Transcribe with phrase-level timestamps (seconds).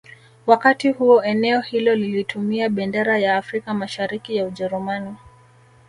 [0.45, 5.15] Wakati huo eneo hilo lilitumia bendera ya Afrika Mashariki ya Ujerumani